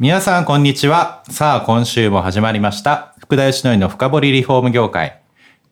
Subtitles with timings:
[0.00, 1.22] 皆さんこんにちは。
[1.28, 3.14] さあ今週も始まりました。
[3.18, 5.20] 福田義則の深掘りリフォーム業界。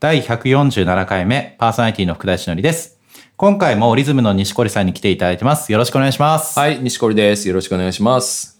[0.01, 2.98] 第147回目パーソナリティの福田義則です。
[3.39, 5.73] 今回もリズムの西堀さんに来ていただいてます。
[5.73, 6.59] よろしくお願いします。
[6.59, 7.48] はい、西堀です。
[7.48, 8.58] よろしくお願いします。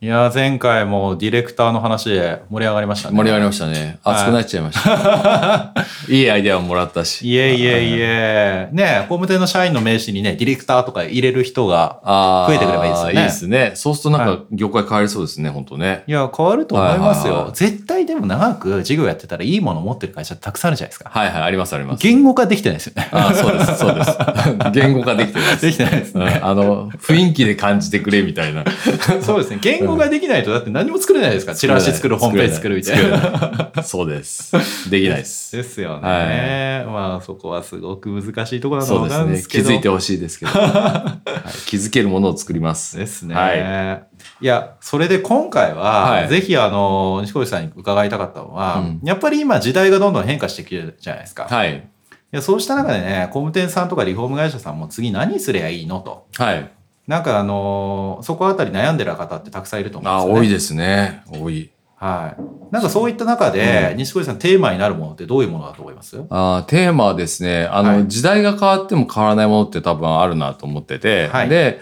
[0.00, 3.98] いやー前回もディレクターの話で盛り上がりましたね盛り上がりましたね。
[4.04, 5.74] 熱くなっちゃいました。
[6.08, 7.28] いいアイデアをもらったし。
[7.28, 8.68] いえいえいえ。
[8.70, 13.12] ね工務店の社員の名刺にね、ディレクターとか入れる人が増えてくればいいですよね。
[13.14, 13.72] いいですね。
[13.74, 16.04] そうするとなんはか業界変わりそうですね、本当ね。
[16.06, 17.50] いや、変わると思いますよ。
[17.52, 21.10] 絶対でも長く事業やってたらいいもの持ってる会社たくさんあるじゃないですか。
[21.12, 22.00] はいはい、ありますあります。
[22.00, 23.08] 言語化できてないですよね。
[23.10, 24.16] あーそうです、そうです。
[24.70, 25.66] 言語化できてないです。
[25.66, 26.38] できてないですうんね。
[26.40, 28.62] あの、雰囲気で感じてくれみたいな。
[29.22, 29.58] そうですね。
[29.60, 31.58] 言語化できないとだって何も作れないですから。
[31.58, 33.72] チラシ作る、ホームページ作るみたいな。
[33.74, 33.82] な。
[33.82, 34.52] そうです。
[34.90, 35.56] できないです。
[35.56, 36.84] ですよね。
[36.86, 39.24] まあそこはすごく難しいところだと思そうですね。
[39.24, 39.64] うんですけど。
[39.64, 40.52] 気づいてほしいですけど。
[40.58, 41.28] はい
[41.66, 42.96] 気づけるものを作ります。
[42.96, 43.34] ですね。
[43.34, 44.04] はい
[44.40, 51.46] い、や、それで今回は、はいぜひあの、西越さんに伺いたかったのは、うんやっぱり今時代がどんどん変化してきてるじゃないですか。
[51.50, 51.88] い、はい。
[52.30, 56.26] やそうした中でね、工務店さんとかリフォーム会社さんも次何すりゃいいのと。
[56.36, 56.70] はい。
[57.08, 60.40] なんかあの、そこあたり悩んでる方ってたくさんいると思うんあ、ですよ、ね。
[60.40, 61.22] 多いですね。
[61.26, 61.70] 多い。
[61.96, 62.42] はい。
[62.70, 66.22] なんかそういった中で、西越さんテーマになるものってどういうものだと思います？
[66.28, 71.80] あーテーマはですね、あの、はい時代が変わっても変わらないものって多分あるなと思ってて、はいで、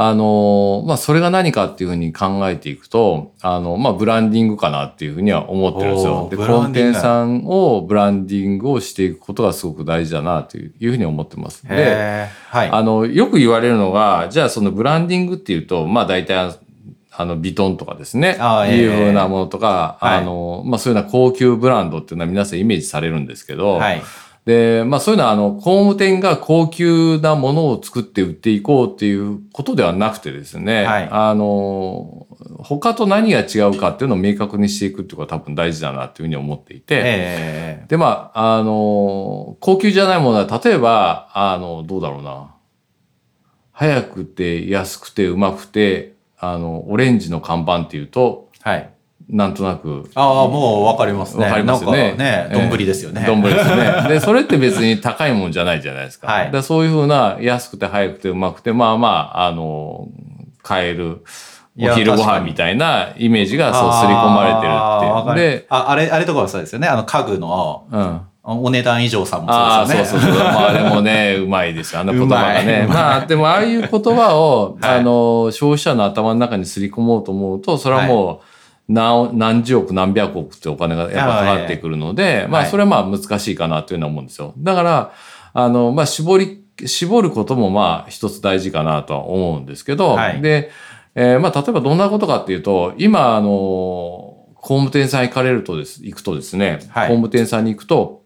[0.00, 11.66] あの、まあ、それが何かっていうふうに考えていくと、あの、まあ、ブランディングかなっていうふうには思ってるんですよで、ブ工務ランディンさんをブランディングをしていくことがすごく大事だなというふうに思ってます。
[11.66, 12.70] で、はい。
[12.70, 16.36] あの、よく言われるのが、じゃあそのブランディングっていうと、まあ大体、
[17.10, 18.36] あの、ビトンとかですね。
[18.38, 24.02] あーええいうふうなものとか、はいあの、まあそういうような高級ブランドっていうのは皆さんイメージされるんですけど、はい。
[24.48, 32.26] で、まあそういうのは、あの、工務店が高級なものを作って売っていこうっていうことではなくてですね、はいあの、
[32.60, 42.54] 他と何が違うかっていうのを明確にしていくっていうことが多分大事だなっていうふうに思っていて、えで、まあ、あの、高級じゃないものは、例えば、あの、どうだろうな。
[43.72, 48.90] 早くて、安くて、うまくて、あの、オレンジの看板っていうと、ーはい。
[49.28, 51.44] なんとなく、ああ、もうわかりますね。
[51.44, 51.98] わかりますよね。
[51.98, 53.24] なんかね、ええ丼ですよね。
[53.26, 54.08] 丼ですね。
[54.08, 56.28] で、それって別に高いもんじゃないじゃないですか。
[56.28, 60.08] はいでそういうふうな安くて早くてうまくて、まあまあ、あの、
[60.62, 61.22] 買える
[61.78, 65.50] お昼ご飯みたいなイメージがそう刷り込まれてるっていう。
[65.60, 66.88] で、あ、あれ、あれとかはそうですよね。
[66.88, 68.20] あの家具のうん。
[68.50, 70.22] お値段以上さんもそうですよね。
[70.22, 70.44] そうそうそう。
[70.52, 72.00] まあでもね、うまいですよ。
[72.00, 72.86] あの言葉がね。
[72.88, 78.57] うまあ、でも ああいう言葉を、はいあの、消費者の頭の中にすり込もうと思うと、それはもう、
[78.88, 84.54] 何何十億何百億ってお金がやっぱかかってくるので、まあはいそれはまあ難しいかなというのは思うんですよ。
[84.58, 85.12] だから、
[85.52, 90.70] あの、まあ絞り、絞ることもまあ一つ大事かなとは思うんですけど、はいで、
[91.14, 93.48] えーまあ例えばどんなことかっていうと、今あの、
[94.54, 98.22] 工務店さん行かれるとです、行くとですね、はい工務店さんに行くと、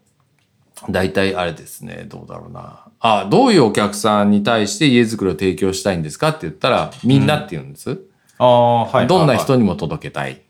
[0.89, 2.85] 大体あれですね、どうだろうな。
[2.99, 7.99] あ、どういうお客さんに対して家づくりを提供したいんですかって言ったら、みんなって言うんです。
[8.37, 9.07] ああ、はい。
[9.07, 10.41] どんなはい人にも届けたい。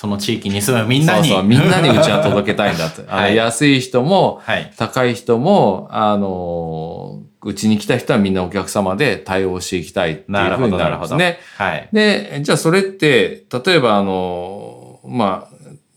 [0.00, 1.28] その地域に住むみんなに。
[1.28, 3.02] そうそう、みんなにうちは届けたいんだって。
[3.06, 4.72] あのはい安い人も、はい。
[4.78, 11.38] 高い人も、あの、うちに来た人はみんなお客様で対応していきたいっていうふうになるんですね。
[11.58, 11.88] はい。
[11.92, 15.54] で、じゃあそれって、例えばあの、まあ、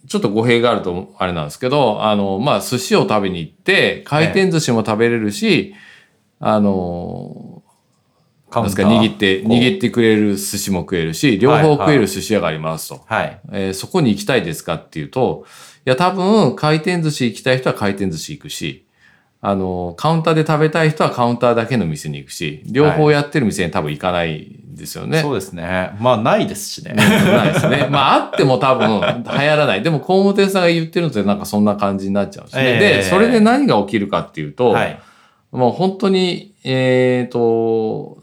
[0.10, 5.76] ちょっと語弊があるとあれなんですけど、あの、まあ、寿司を食べに行って、回転寿司も食べれるし、
[6.42, 7.53] あの、
[8.62, 13.02] なんですか、握って、握ってくれる寿司も食えるし、両方食える寿司屋がありますと。
[13.06, 13.40] はい。
[13.52, 15.46] えーそこに行きたいですかっていうと、
[15.86, 18.86] いや、多分、回転寿司行きたい人は回転寿司行くし、
[19.46, 25.22] あの、カウンターで食べたい人はカウンターだけの店に行くし、両方やってる店に多分行かないんですよね。
[25.22, 25.92] そうですね。
[26.00, 26.94] まあ、ないですしね。
[26.94, 27.90] ないですね。
[27.92, 29.84] まあ、あっても多分流行らない。
[29.84, 32.64] でも、工務店さんが言ってるのってなんかそんな感じになっちゃうんですね。
[32.64, 34.98] ええで、それで何が起きるかっていうと、はい。
[35.52, 38.23] もう本当に、えっ、と、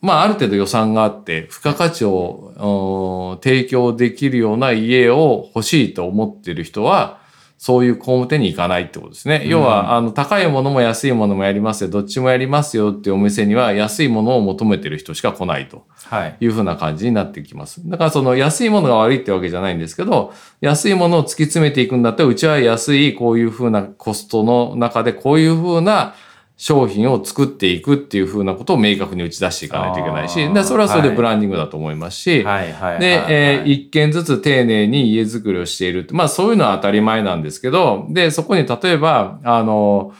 [0.00, 7.20] まあ、ある程度予算があって、付加価値をうん提供できるような家を欲しいと思ってる人は、
[7.58, 9.42] そういう工務店に行かないってことですね。
[9.46, 16.36] 要は、あの、高いものも安いものもやりますよ、どっちもやりますよっていうお店には安いものを求めてる人しか来ないとはい。
[16.40, 17.86] いうふうな感じになってきます。
[17.86, 20.32] だからその安いものが悪いってわけじゃないんですけど、
[20.62, 26.14] 安いものを突き詰めていくんだったら、うちは安いこういうふうなコストの中でこういうふうな
[26.62, 32.70] 商品を作っていくっていうふうなことを明確に打ち出していかないといけないし、でそれはそれではいブランディングだと思いますし、はい。
[32.70, 33.00] はい。
[33.00, 36.12] で、はいえー一軒ずつ丁寧に家づくりをしているって。
[36.12, 40.12] まあそういうのは当たり前なんですけど、で、そこに例えば、あの、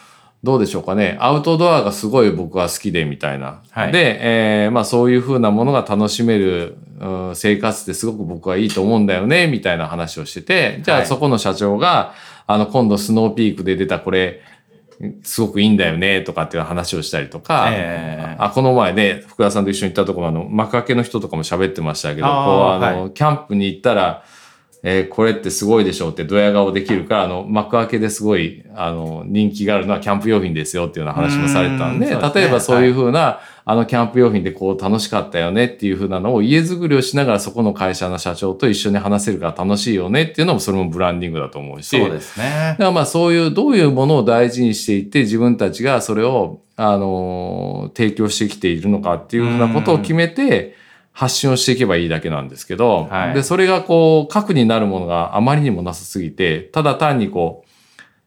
[0.43, 1.19] どうでしょうかね。
[1.21, 3.61] アウトドアがすごい僕は好きでみたいな。
[3.71, 4.19] はいで、
[4.65, 12.15] えーまあそういうふうなものが楽しめる、うん生活ってすごく僕はいいと思うんだよね、みたいな話をしてて、じゃはいあそこの社長が、
[12.47, 14.41] あの今度スノーピークで出たこれ、
[15.23, 18.37] すごくいいんだよね、とかっていう話をしたりとか、ええ。
[18.39, 24.25] あ、この前ね、福田さんと一緒に行ったところ、あの、幕開けの人とかも喋ってましたけど、こう、あの、はキャンプに行ったら、
[24.83, 41.89] えーこれってすごいでしょうってドヤ顔できるから、あの、幕開けですごい、あの、人気があるのはキャンプ用品ですよっていうような話もされてたんで、んですね例えばそういうふうな、あの、キャンプ用品でこう楽しかったよねっていうふうなのを家づくりをしながらそこの会社の社長と一緒に話せるから楽しいよねっていうのもそれもブランディングだと思うし。
[42.01, 42.77] そうですねだ。
[42.77, 50.75] からまあそういうどういうものを大事にしていって自分たちがそれを、あのー提供してきているのかっていうふうなことを決めて
[51.21, 57.69] 発信をしていけばいいだけなんですけど、はいで、それがこう核になるものがあまりにもなさすぎて、ただ単にこう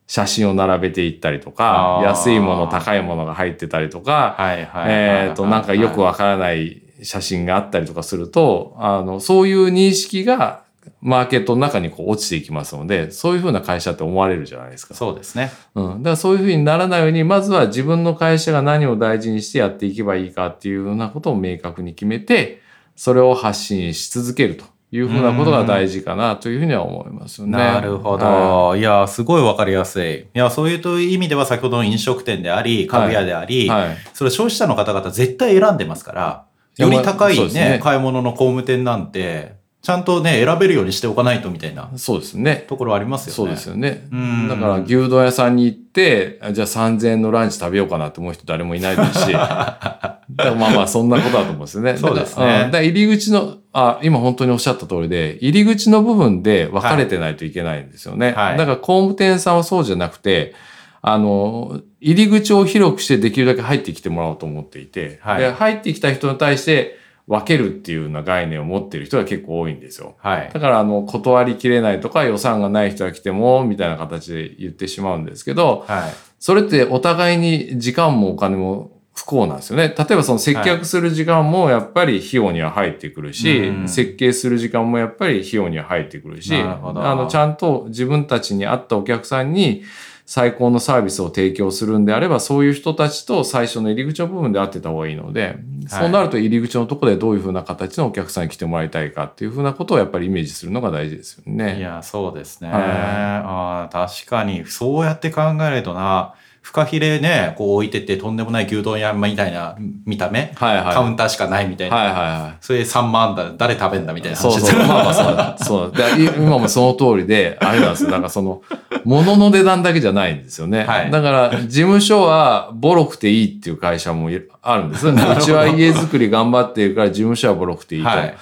[0.06, 4.38] 写真を並べていったりとか安いもの、高いものが入ってたりとか。
[4.40, 10.62] えっと、なんかよくわからない写真があったりとかすると、あの、そういう認識が
[11.02, 14.94] マーケットの中にこう落ちていきますので、そういうふうな会社って思われるじゃないですか。
[14.94, 15.50] そうですね。
[15.74, 16.04] うん。
[16.04, 22.62] だからそういうふうにならないように、まずは自分の会社が何を大事にしてやっていけばいいかっていうようなことを明確に決めて、
[22.96, 27.58] それを発信し続けるというふうなことが大事かなというふうには思いますよね。
[27.58, 28.76] なるほはど。
[28.76, 30.20] いや、すごいわかりやすい。
[30.20, 36.46] いや、そういう意味では先ほどの飲食店であり、家具屋であり、はいそれ消費者の方々絶対選んでますから、
[36.78, 42.64] より高いねね、買い物の工務店なんて、ちゃんとね、選べるようにしておかないとみたいなそうですね。
[42.70, 43.36] ところありますよね。
[43.36, 44.08] そうですよね。
[44.12, 49.34] うんだから牛丼屋さんに行って、じゃあ3000円のランチ食べようかなって思う人誰もいないですし、
[50.38, 51.96] まあまあそんなことだと思うんですよね。
[51.98, 58.34] そうですねだ入り口の、あ、今本当におっしゃった通りで、入り口の部分で分かれてないといけないんですよね。
[58.36, 60.54] はいだから工務店さんはそうじゃなくて、
[61.02, 66.98] あの、入り口を広くしてできるだけ入ってきてもらおうと思っていて、はいで入ってきた人に対して
[67.28, 70.16] 分けるっていうような概念を持ってる人が結構多いんですよ。
[70.20, 70.50] はい。
[70.54, 76.14] だから、あの、断りきれないとか予算がない人が来ても、みたいな形で言ってしまうんですけど、はい。
[76.40, 79.94] それってお互いに時間もお金も不幸なんですよね。
[79.96, 89.84] 例えばその接客する時間もやっぱり費用には入ってくるし、うん設計する時間もやっぱり費用には入ってくるし、なるあの、ちゃんと自分たちに合ったお客さんに
[90.26, 95.58] 最高のサービスを提供するんであれば、そういう人たちと最初の入り口の部分で会ってた方がいいので、
[95.88, 101.78] そうなると入り口のところでどういうふうな形のお客さんに来てもらいたいかっていうふうなことをやっぱりイメージするのが大事ですよね。
[101.78, 102.70] いや、そうですね。
[102.70, 106.34] はいあー確かに、そうやって考えるとな、
[106.64, 109.76] フカヒレね、こう置いててとんでもない牛丼屋みたいな
[110.06, 110.96] 見た目、はいはい。
[110.96, 111.96] カウンターしかないみたいな。
[111.96, 112.58] はいはいはい。
[112.62, 114.80] それ3万だ、誰食べんだみたいな話そうそう。
[114.80, 115.58] まあまあそうだ。
[115.58, 116.16] そうだ。
[116.16, 118.12] で今もその通りで、あれなんですよ。
[118.12, 118.62] だからその、
[119.04, 120.86] 物の値段だけじゃないんですよね。
[120.86, 125.12] はいだから、事務所はボロくていいっていう会社もいあるんですよ。
[125.14, 128.08] うちは家づくり頑張っているから事務所はボロくていいと。
[128.08, 128.34] はい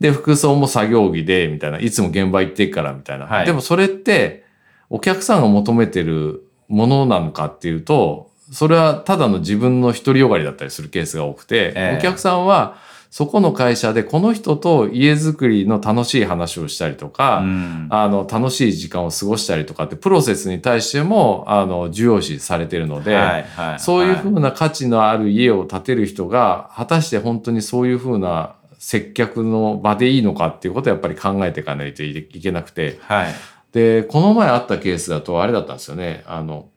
[0.00, 1.78] で、服装も作業着で、みたいな。
[1.80, 3.26] いつも現場行ってっから、みたいな。
[3.26, 4.44] はいでもそれって、
[4.90, 11.98] お客さんが求めてるものなのかっていうと、それはただの自分の独りよがりだったりするケースが多くて、ええ。
[11.98, 12.76] お客さんは
[13.10, 17.86] そこの会社でこの人と家づくりの楽しい話をしたりとか、うん。
[17.90, 33.34] あの、楽しい時間を過ごしたりとかって、プロセスに対しても、あの、重要視されているので、はいはいそういうふはうな価値のある家を建てる人が、果たして本当にそういうふうな接客の場でいいのかっていうことをやっぱり考えていかないといけなくて、はい。
[33.78, 36.24] で、この前あったケースだと、あれだったんですよね。
[36.26, 36.68] あの、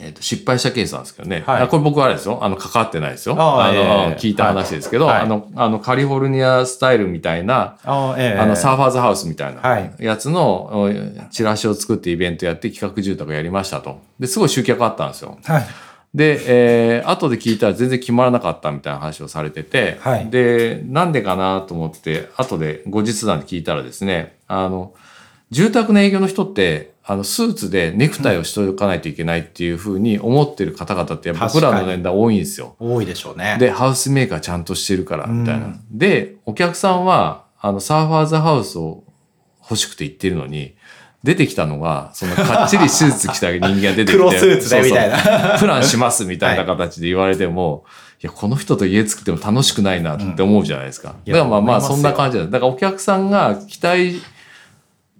[0.00, 2.38] えっと失敗したケースなんですけどね、はいあこれ僕はあれですよ。
[2.42, 3.36] あの、関わってないですよ。
[3.38, 10.40] あああの、ええ聞いた話ですけど、はいあの、あの、カリフォルニアスタイルみたいな、あええあの、サーファーズハウスみたいはないやつの、
[10.72, 10.90] お
[11.30, 14.00] チラシを作ってイベントやって企画住宅やりましたと。
[14.18, 15.36] で、すごい集客あったんですよ。
[15.44, 15.66] はい。
[16.14, 24.94] で、えー、後で聞いたら全然決まらなかったみたいな話をされてて、はいで、なんでかなと思って、後で後日談で聞いたらですね、あの、
[25.52, 32.74] 住宅の営業の人って、あの、スーツでネクタイをしておかないといけないっていうふうに思ってる方々って、僕らの年代多いんですよ。
[32.78, 33.58] 多いでしょうね。
[33.60, 35.66] で、ハウスメーカーちゃんとしてるから、みたいな。
[35.66, 39.04] うんで、お客さんは、あの、サーファーズハウスを
[39.60, 40.74] 欲しくて行ってるのに、
[41.22, 44.12] 出てきたのが、そのかっちりスーツ着た人間が出てきて。
[44.16, 47.84] 黒スーツでみたいなそうそうプランしますみたいな形で言われても、
[48.22, 51.14] い、や、この人と家作っても楽しくないなって思うじゃないですか。
[51.26, 52.46] いやだからまあまあ、そんな感じだ。
[52.46, 54.22] だからお客さんが期待、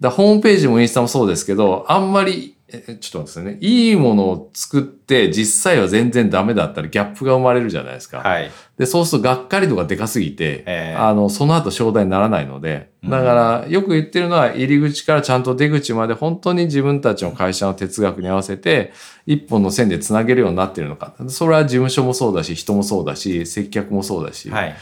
[0.03, 3.57] だホームページもインスタもそうですけど、あんまり、えちょっと待ってくださいね。
[3.61, 8.17] いいものを作って、実際は全然ダメだったらギャップが生まれるじゃないですか。
[8.17, 8.51] はい。
[8.77, 18.91] で、そうするとがっかり度がでかすぎて、ええあの、その後商談にならないので、うんだから、よく言ってるのは、入り口からちゃんと出口まで本当に自分たちの会社の哲学に合わせて、
[19.25, 21.13] 一本の線でつなげるようになってるのか。
[21.29, 24.75] それは事務所もそうだし、人もそうだし、接客もそうだし、はい。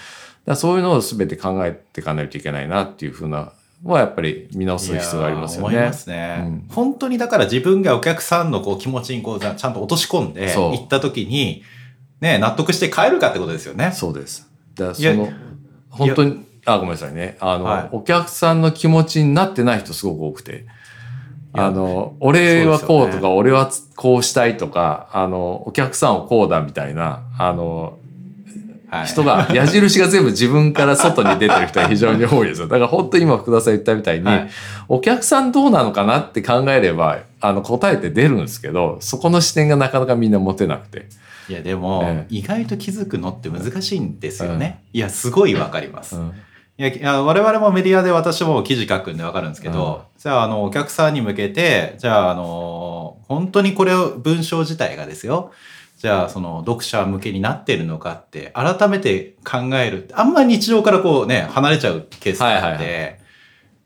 [0.45, 3.51] らそういうのを全て考えていかないといけないなっていうふうな、
[3.83, 5.75] はやっぱり見直す必要がありますよね。
[5.75, 11.63] 思いますね、うん本当にだから自分がお客さんのこう気持ちにこうちゃんと落とし込んで行った時に、
[12.19, 13.91] ね、納得して帰るかってことですよね。
[13.91, 14.49] そうです。
[14.75, 15.29] だその、
[15.89, 17.37] 本当に、あ、ごめんなさいね。
[17.39, 20.65] あの、はいお客さんの気持ちになってない人すごく多くて。
[21.53, 27.91] あの、俺はこうとか、ね俺はこうしたいとか、あの、お客さんをこうだみたいな、あの、はい、
[29.05, 32.67] 人が、 矢印が全部自分から外に出てる人が非常に多いですよ。
[32.67, 34.49] だから本当に今福田さん言ったみたいに、はい
[34.87, 41.07] お客さんどうなのかなって考えれば、あの、答えて出るんですけど、そこの視点がなかなかみんな持てなくて。
[41.47, 44.83] いやでも、ええ意外と気づくのって難しいんですよね。
[44.91, 46.17] いやすごいわかります。
[46.17, 46.33] うん
[46.77, 55.51] いやいや我々もメディアで私も記事書くんでわかるんですけど、じゃああのお客さんに向けてじゃああの本当にこれを文章自体がですよ
[56.01, 63.09] じゃあその読者向けになってるのかって改めて考えるあんまり日常からこうね離れちゃうケースがあって、はいはいは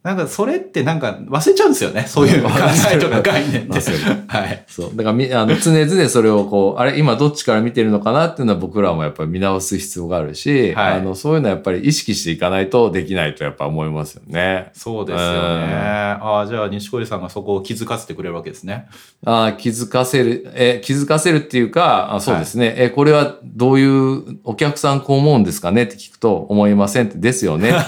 [0.06, 2.50] なんかそれってなんか忘れちゃうんですよねそういう考
[2.94, 3.74] えとか概念って。
[3.74, 4.96] 忘れるはいそう。
[4.96, 14.70] だからみ、あの、常々それをこう、あれ、今どっちから見てるのかなっていうのは僕らもやっぱり見直す必要があるし、はいあの、そういうのはやっぱり意識していかないとできないとやっぱ思いますよね。
[14.74, 15.28] そうですよね。
[15.28, 15.36] うん
[16.22, 18.88] ああ、じゃあ、西堀さんがそこを気づかせてくれるわけですね。
[19.26, 27.80] あー気づかせる、え、気づかせるっていうか、あそうですね、え、これはどういうお客さんこう思うんですかねって聞くと、思いませんってですよねっていう。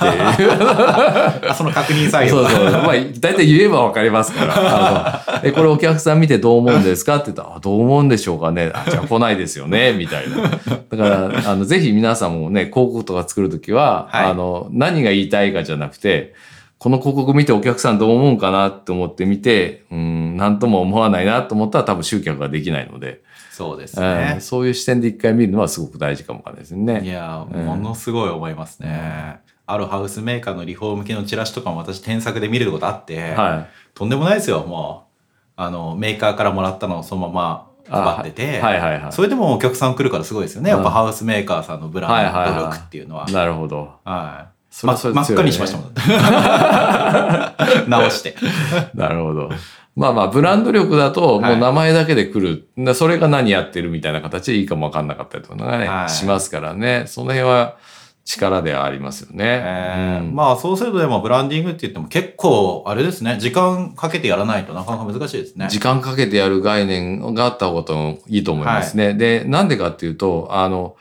[0.60, 2.72] あ その確認作業そうそう。
[2.72, 5.42] まあ、大体言えばわかりますから。
[5.44, 8.72] え、これお客さん見てどう思うんですかって言ったら、あどう思うんでしょうかね。
[8.74, 9.94] あ、じゃあ来ないですよね。
[9.98, 10.38] みたいな。
[10.38, 10.60] だか
[10.98, 16.34] ら、あの、ぜひ皆さんもね、広告とか作るときは、はいあの、何が言いたいかじゃなくて、
[16.80, 23.22] この広告見てお客さんどう思うんかなって思ってみて、うん、なんとも思わないなと思ったら多分集客ができないので、
[23.52, 24.42] そうですうねん。
[24.42, 27.02] そういう視点で一回見るのはすごく大事かもわかんないですいね。
[27.04, 29.40] やー、うんものすごい思いますね。
[29.68, 35.08] あるハウスメーカーのリフォーム系のチラシとかも私添削で見れることあって、はとんでもないですよ、も
[35.58, 35.62] う。
[35.62, 39.12] あの、メーカーからもらったのをそのまま配ってて、はいはいはい。
[39.12, 40.70] それでもお客さん来るからすごいですよね。
[40.70, 43.26] やっぱうんハウスメーカーさんのブランド努力っていうのは。
[43.30, 43.92] なるほど。
[44.06, 44.58] はい。
[44.70, 45.92] それはそれでま真っ赤にしましたもん。
[47.90, 48.36] 直して。
[48.94, 49.50] なるほど。
[49.98, 52.68] まあまあ、ブランド力だと、もう名前だけで来る。
[52.78, 57.06] でそれが何やってるみたいな形でいいかもわかんなかったりとかね、はいしますからね。
[57.08, 57.78] その辺は
[58.28, 59.62] 力ではありますよね。
[59.64, 65.68] えーうんまあそうするとでもブランディングって言っても結構あれですね時間かけてやらないとなかなか難しいですね。
[65.70, 69.14] 時間かけてやる概念があった方がいいと思いますね。
[69.14, 70.98] で、なんでかっていうと、あの、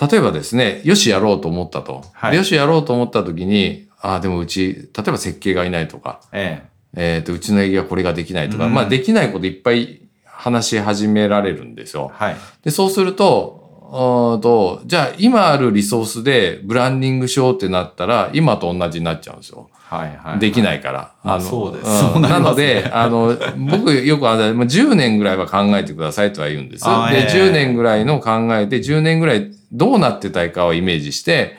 [0.00, 2.04] 例えばですね、よしやろうと思ったと。
[2.12, 6.62] はいでよしやろうと思った時に、ああ、でもうち、例えば設計がいないとか、え
[6.94, 12.10] えっ、と、うちの営業はこれができないとか、うんまあできないこといっぱい話し始められるんですよ。
[12.14, 12.36] えはい。
[12.62, 13.61] で、そうすると、
[13.92, 19.68] うーんと、じゃあ今あるリソースでブランディングしようってなったら、今と同じになっちゃうんですよ。
[19.74, 20.38] はいはい。
[20.38, 21.12] できないから。
[21.22, 23.36] まあそうですそうなりますねなので、あの、
[23.78, 26.84] 僕よくあの、まあ10年ぐらいは考えてくださいとは言うんです。
[26.84, 31.56] で、あーええ10年ぐらいの考えて、10年ぐらいどうなってたいかをイメージして、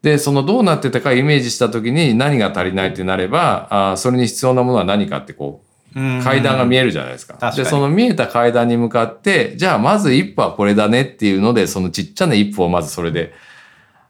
[0.00, 5.65] で、そのどうなってたかイメージしたときに何が足りないってなれば、あーそれに必要なものは何かってこう、
[6.22, 7.34] 階段が見ええるじゃないですか。
[7.34, 13.32] 確かにで、その見えた階段に向かって、じゃあまず一歩はこれだねっていうので、そのちっちゃな一歩をまずそれで、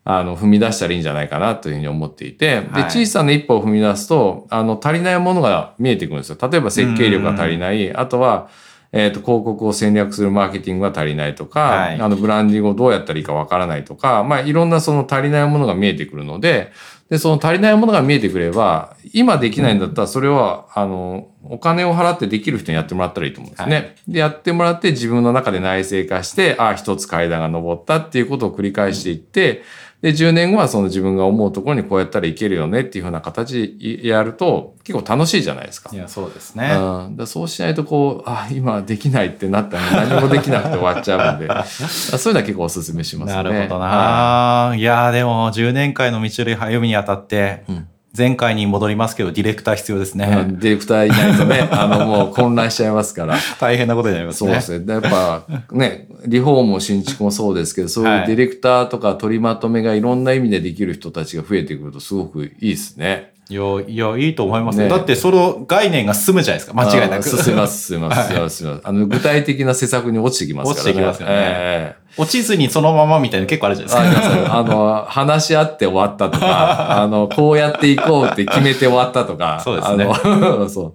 [0.05, 6.38] あの、踏み出したらいいんじゃないかなというふうに思っていて、で、はい小さな一歩を踏み出すと、あの、足りないものが見えてくるんですよ。
[6.40, 8.49] 例えば設計力が足りない、あとは、
[8.93, 12.00] えっ、と、広告を戦略するマーケティングが足りないとか、はい。
[12.00, 16.73] あの、ブランディングをどうやったらいいかわからないとか、まあ、いろんなその足りないものが見えてくるので、
[17.11, 23.95] で、その足りないものが見えてくれば、今できないんだったら、それは、あの、お金を払ってできる人にやってもらったらいいと思うんですね。
[24.09, 29.62] で、やってもらって自分の中で内製化して、ああ、一つ階段が登ったっていうことを繰り返していって、
[30.07, 35.97] で、10年後はその自分が思うところにこうやったらいけるよねっていうふうな形でやると、結構楽しいじゃないですかい。
[35.97, 36.69] や、そうですうね。
[37.09, 43.35] ん、だそうしないとこう、あ、今できないってなったら何もできなくて終わっちゃうんで、 そういうのは結構お勧めしますね。
[43.35, 44.77] なるほどはな。
[44.77, 50.46] いやーでも10年間の道のり歩みにあたって、うん前回に戻りますけど、ディレクター必要ですね。
[50.49, 53.37] うんディレクターいないとね、 あの、もう混乱しちゃいますから。
[53.61, 54.61] 大変なことになりますね。
[54.61, 54.94] そうですね。
[54.94, 63.36] やっぱ ね、リフォームも新築もそうですけど、そういうディレクターとか取りまとめがいろんな意味でできる人たちが増えてくるとすごくいいですね。
[63.49, 64.85] いや、いや、いいと思いますよ。
[64.85, 66.75] ねだって、その概念が進むじゃないですか。
[66.75, 67.21] 間違いなく。
[67.21, 68.88] あ進みます、進みます、進みます進みます。
[68.88, 70.91] あの、具体的な施策に落ちてきますからね。
[70.91, 74.59] 落ちてきますよねええ落ちずにそのままみたいなの結構あるじゃないあですか。
[74.59, 79.61] あの、話し合って終わったとか、あの、こうやっていこうって決めて終わったとか。
[79.65, 80.07] そうですね
[80.69, 80.95] そう。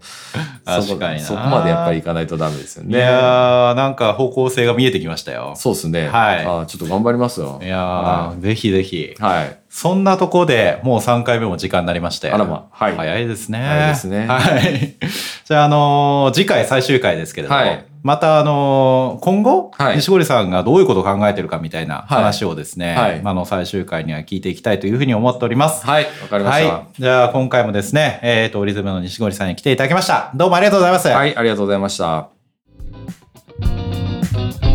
[0.65, 2.97] 確かになそこまでやっぱりいかないとダメですよね。
[2.97, 5.53] いやー、なんか方向性が見えてきましたよ。
[5.55, 6.07] そうですね。
[6.07, 7.59] はいあちょっと頑張りますよ。
[7.63, 9.15] いやー、ぜひぜひ。
[9.19, 9.57] はい。
[9.69, 12.35] そんなとこでもう3回目も時間になりましたよ。
[12.35, 13.59] あらまはい早いですね。
[13.59, 14.97] 早いですねはい。
[15.45, 25.85] じゃあ、あのー次回最終回ですけれども、はいまた、あのー今後、はい西堀さんがどういうことを考えてるかみたいなはい話をですね、はいあの、最終回には聞いていきたいというふうに思っております。
[25.85, 26.05] はい。
[26.05, 26.73] わかりました。
[26.73, 26.87] はい。
[26.99, 30.31] じゃあ、今回もですね、えっ、と、リズムの西堀さんに来ていただきました。
[30.33, 31.07] どうもありがとうございます。
[31.09, 32.29] はい、ありがとうございました。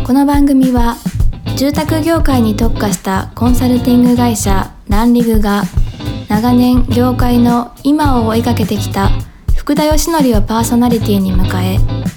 [0.05, 0.95] この番組は
[1.57, 5.63] 住宅業界に特化したコンサルティング会社ランリグが
[6.29, 9.09] 長年業界の今を追いかけてきた
[9.57, 12.16] 福田義則をパーソナリティに迎え